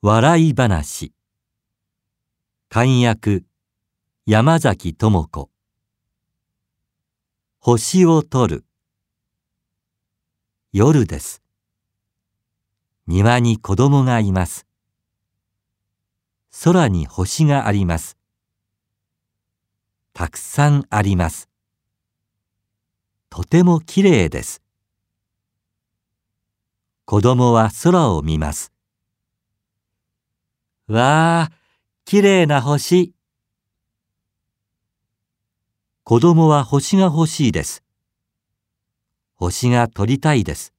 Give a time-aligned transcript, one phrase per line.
[0.00, 1.12] 笑い話。
[2.68, 3.42] 漢訳
[4.26, 5.50] 山崎智子。
[7.58, 8.64] 星を取る。
[10.72, 11.42] 夜です。
[13.08, 14.68] 庭に子供がいます。
[16.62, 18.16] 空に星があります。
[20.12, 21.48] たくさんあります。
[23.30, 24.62] とてもきれいです。
[27.04, 28.72] 子供は空を見ます。
[30.88, 31.52] わあ、
[32.06, 33.12] きれいな星。
[36.02, 37.84] 子供は星が欲しいです。
[39.34, 40.72] 星が取りたいです。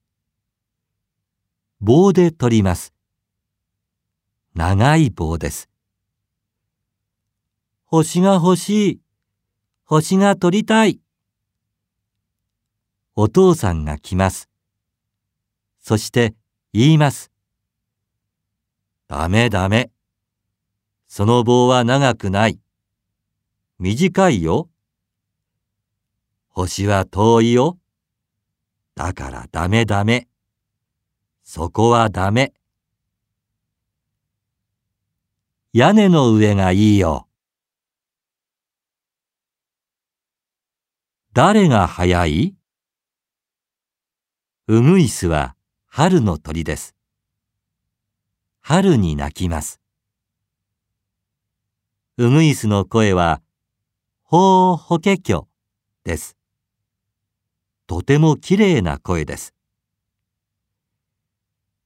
[1.80, 2.92] 棒で取ります。
[4.56, 5.70] 長い棒です。
[7.84, 9.00] 星が欲しい。
[9.84, 10.98] 星が取りたい。
[13.14, 14.48] お父さんが来ます。
[15.78, 16.34] そして
[16.72, 17.30] 言います。
[19.06, 19.92] ダメダメ。
[21.12, 22.60] その棒は長くない。
[23.80, 24.70] 短いよ。
[26.50, 27.80] 星は遠いよ。
[28.94, 30.28] だからダメダメ。
[31.42, 32.52] そこはダメ。
[35.72, 37.26] 屋根の上がいいよ。
[41.32, 42.54] 誰が早い？
[44.68, 45.56] うぐいすは
[45.88, 46.94] 春の鳥です。
[48.60, 49.79] 春に鳴きます。
[52.22, 53.40] ウグイスの声は、
[54.24, 55.48] ほうほけきょ
[56.04, 56.36] です。
[57.86, 59.54] とてもきれいな声です。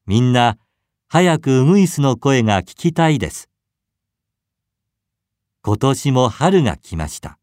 [0.06, 0.58] みんな、
[1.06, 3.48] 早くウグイスの声が聞きたいです。
[5.62, 7.38] 今年も春が来ました。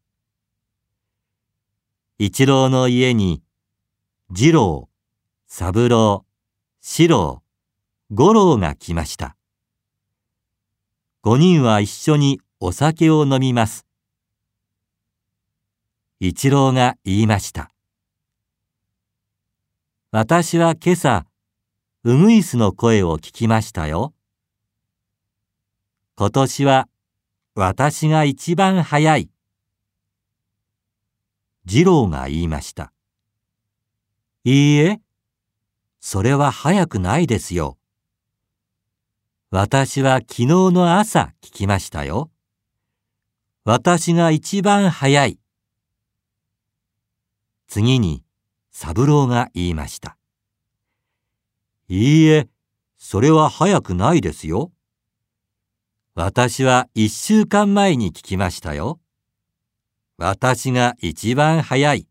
[2.18, 3.42] 一郎の家に、
[4.34, 4.90] 次郎、
[5.46, 6.26] 三郎、
[6.82, 7.42] 四郎、
[8.10, 9.34] 五郎が来ました。
[11.22, 13.84] 五人は一緒にお酒を飲みます。
[16.20, 17.72] 一郎が言いました。
[20.12, 21.26] 私は今朝、
[22.04, 24.14] ウグイスの声を聞きましたよ。
[26.14, 26.88] 今年は
[27.56, 29.28] 私が一番早い。
[31.66, 32.92] 次郎が言いました。
[34.44, 35.00] いいえ、
[35.98, 37.76] それは早くないですよ。
[39.50, 42.30] 私は昨日の朝聞きましたよ。
[43.64, 45.38] 私が一番早い。
[47.68, 48.24] 次に、
[48.72, 50.18] 三郎が言いました。
[51.86, 52.48] いいえ、
[52.98, 54.72] それは早くないですよ。
[56.16, 59.00] 私は一週間前に聞きましたよ。
[60.16, 62.08] 私が一番早い。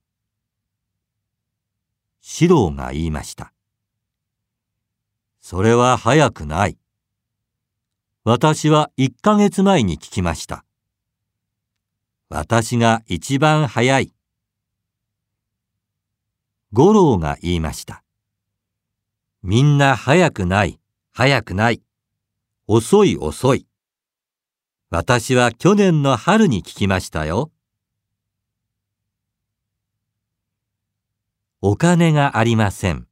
[2.21, 3.51] 四郎が言いました。
[5.41, 6.77] それは早くない。
[8.23, 10.63] 私は一ヶ月前に聞きました。
[12.33, 14.13] 私が一番早い。
[16.71, 18.05] 五郎が言いました。
[19.43, 20.79] みんな早くない、
[21.11, 21.81] 早くない。
[22.67, 23.67] 遅い遅い。
[24.89, 27.51] 私は去年の春に聞きましたよ。
[31.59, 33.07] お金がありません。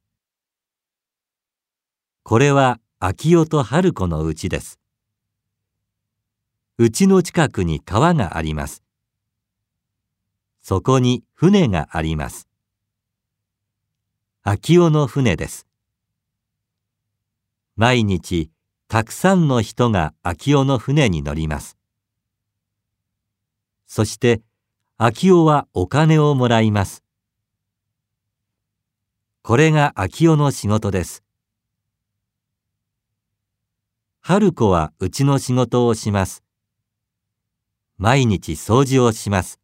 [2.22, 4.80] これは秋代と春子のうちです。
[6.78, 8.82] うちの近くに川があります。
[10.62, 12.48] そこに船があります。
[14.42, 15.66] 秋代の船です。
[17.76, 18.50] 毎日
[18.88, 21.76] たくさんの人が秋代の船に乗ります。
[23.86, 24.42] そして
[24.96, 27.04] 秋代はお金をもらいます。
[29.42, 31.22] これが秋代の仕事です。
[34.20, 36.42] 春子はうちの仕事をします。
[37.96, 39.59] 毎日掃除をします。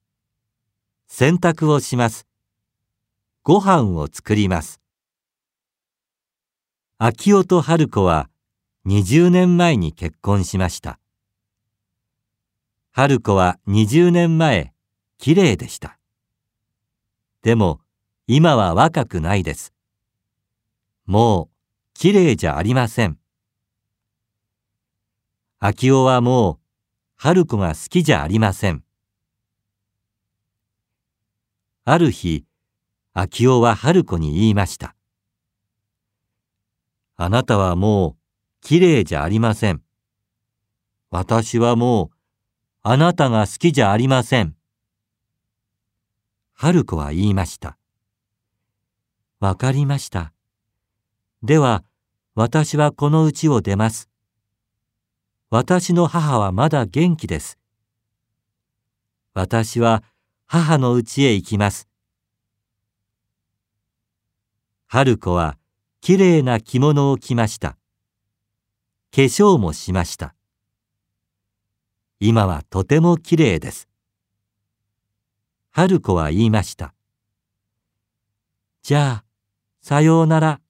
[1.08, 2.26] 洗濯をします。
[3.42, 4.80] ご飯を作ります。
[6.98, 8.28] 秋代と春子は
[8.86, 10.98] 20年前に結婚しました。
[12.90, 14.72] 春子は20年前、
[15.18, 15.98] 綺麗でした。
[17.42, 17.80] でも、
[18.26, 19.72] 今は若くないです。
[21.04, 21.48] もう、
[21.94, 23.18] 綺麗じゃありません。
[25.58, 26.58] 秋代はもう、
[27.16, 28.85] 春子が好きじゃありません。
[31.88, 32.44] ある日、
[33.14, 34.96] 秋代は春子に言いました。
[37.14, 39.82] あなたはもう、綺麗じゃありません。
[41.12, 42.16] 私はもう、
[42.82, 44.56] あなたが好きじゃありません。
[46.54, 47.78] 春子は言いました。
[49.38, 50.32] わかりました。
[51.44, 51.84] では、
[52.34, 54.10] 私はこの家を出ます。
[55.50, 57.60] 私の母はまだ元気です。
[59.34, 60.02] 私は
[60.48, 61.88] 母の家へ行きます。
[64.86, 65.58] 春子は
[66.00, 67.70] きれいな着物を着ました。
[69.10, 70.36] 化粧もしました。
[72.20, 73.88] 今はとてもきれいです。
[75.72, 76.94] 春子は言いました。
[78.82, 79.24] じゃあ、
[79.82, 80.60] さようなら。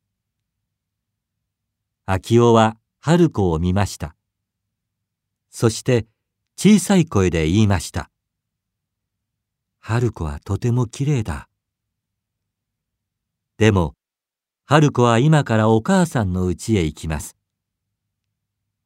[2.07, 4.17] 秋夫は春子を見ました。
[5.51, 6.07] そして
[6.57, 8.11] 小さい声で言いました。
[9.89, 11.49] 春子はとてもきれいだ。
[13.57, 13.95] でも、
[14.65, 17.37] 春子は今からお母さんの家へ行きます。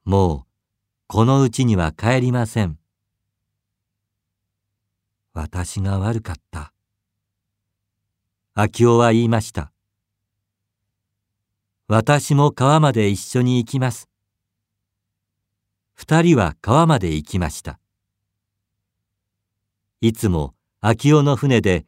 [0.05, 0.47] もう、
[1.07, 2.79] この家には帰りません。
[5.33, 6.75] 私が悪かった。
[8.53, 9.73] 秋夫は言いました。
[11.89, 14.11] 私も川まで一緒に行きます。
[15.95, 17.81] 二人は川まで行きました。
[20.03, 21.85] いつも秋夫の船で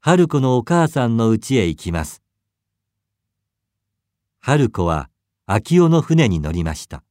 [0.00, 2.20] 春子のお母さんの家へ行きます。
[4.40, 5.08] 春子は
[5.46, 7.04] 秋夫の船に乗りました。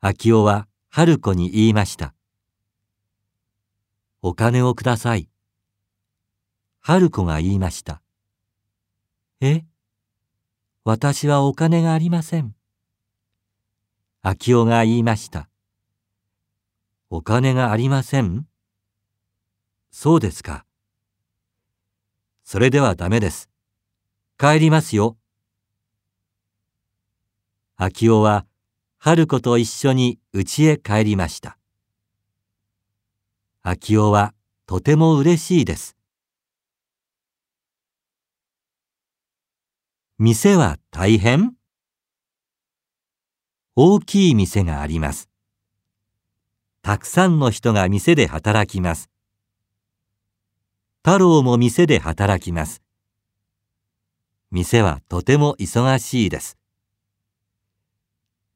[0.00, 2.14] 秋夫は春子に言いました。
[4.22, 5.28] お金をください。
[6.80, 8.00] 春子が言いました。
[9.42, 9.66] え？
[10.84, 12.54] 私はお金がありません。
[14.22, 15.50] 秋夫が言いました。
[17.10, 18.46] お金がありません？
[19.90, 20.64] そうですか。
[22.44, 23.50] それではダメです。
[24.38, 25.16] 帰りますよ。
[27.76, 28.46] 秋夫は
[28.98, 31.58] 春子と一緒に家へ帰りました。
[33.62, 34.34] 秋夫は
[34.66, 35.96] とても嬉しいです。
[40.18, 41.54] 店は大変？
[43.76, 45.28] 大きい店があります。
[46.82, 49.10] たくさんの人が店で働きます。
[51.08, 52.82] 太郎も店で働きます。
[54.50, 56.58] 店はとても忙しいです。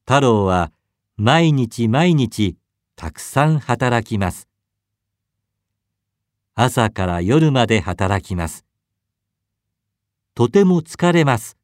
[0.05, 0.71] 太郎は
[1.17, 2.59] 毎日毎日
[2.95, 4.49] たくさん働きます。
[6.55, 8.67] 朝から夜まで働きます。
[10.35, 11.57] とても疲れます。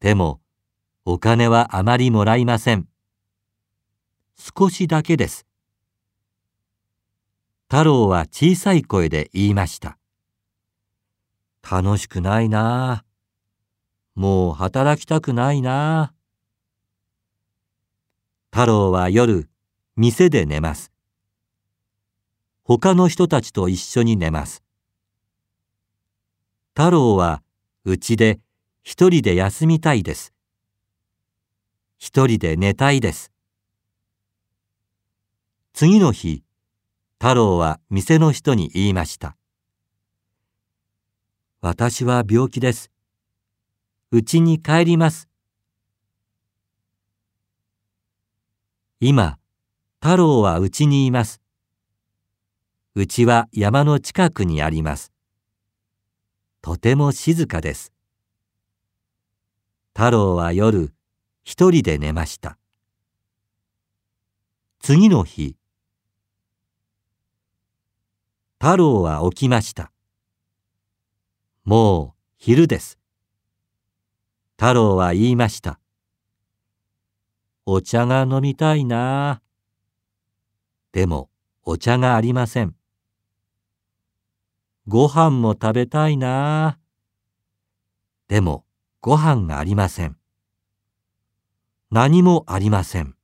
[0.00, 0.40] でも、
[1.04, 2.88] お金はあまりもらいません。
[4.38, 5.44] 少しだけです。
[7.68, 9.98] 太郎は小さい声で言いました。
[11.68, 13.04] 楽しくないなあ。
[14.14, 16.14] もう働きたくないなあ。
[18.52, 19.48] 太郎は夜、
[19.96, 20.92] 店で寝ます。
[22.62, 24.62] 他の人たちと一緒に寝ます。
[26.76, 27.42] 太郎は
[27.84, 28.40] 家で
[28.82, 30.32] 一人で休みたいです。
[31.98, 33.32] 一人で寝たいです。
[35.72, 36.43] 次の日、
[37.18, 39.36] 太郎は店の人に言いました。
[41.60, 42.90] 私は病気です。
[44.10, 45.28] 家に帰ります。
[49.00, 49.38] 今、
[50.00, 51.40] 太郎は家にいます。
[52.94, 55.12] 家は山の近くにあります。
[56.60, 57.92] とても静かです。
[59.94, 60.92] 太郎は夜、
[61.42, 62.56] 一人で寝ました。
[64.80, 65.56] 次の日、
[68.64, 69.92] 太郎は起きました。
[71.66, 72.98] もう昼です。
[74.56, 75.78] 太郎は言いました。
[77.66, 79.42] お茶が飲みたいな。
[80.92, 81.28] でも
[81.62, 82.74] お茶がありません。
[84.88, 86.78] ご飯も食べたいな。
[88.28, 88.64] でも
[89.02, 90.16] ご飯がありません。
[91.90, 93.14] 何もありません。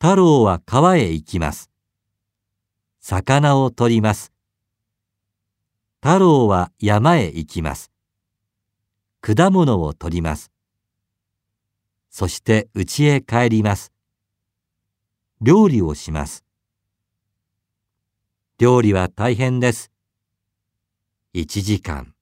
[0.00, 1.70] 太郎は川へ行きます。
[3.06, 4.32] 魚を取ります。
[6.00, 7.92] 太郎は山へ行きます。
[9.20, 10.50] 果物を取ります。
[12.08, 13.92] そして家へ帰ります。
[15.42, 16.46] 料理をします。
[18.58, 19.92] 料理は大変です。
[21.34, 22.14] 1時間、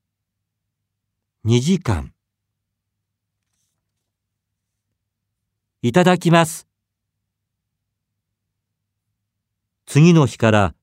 [1.44, 2.12] 2時間。
[5.82, 6.71] いただきます。
[9.94, 10.74] 次の日から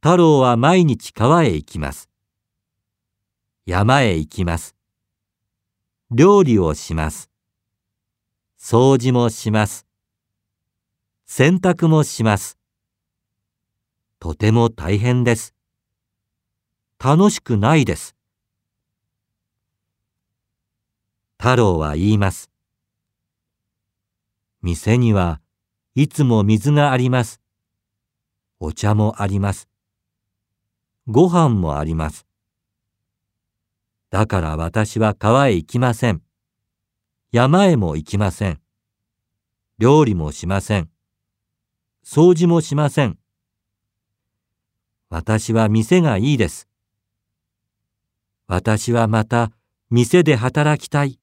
[0.00, 2.08] 太郎は毎日川へ行きます。
[3.66, 4.76] 山へ行きます。
[6.12, 7.32] 料理をします。
[8.56, 9.88] 掃除もします。
[11.26, 12.56] 洗濯もします。
[14.20, 15.52] とても大変です。
[17.04, 18.14] 楽しくないです。
[21.38, 22.52] 太郎は言います。
[24.62, 25.40] 店には
[25.96, 27.43] いつも水があります。
[28.66, 29.68] お茶もあります。
[31.06, 32.26] ご飯もあります。
[34.08, 36.22] だから私は川へ行きません。
[37.30, 38.62] 山へも行きません。
[39.78, 40.88] 料理もしません。
[42.06, 43.18] 掃除もしません。
[45.10, 46.66] 私は店がいいです。
[48.46, 49.52] 私はまた
[49.90, 51.20] 店で働きたい。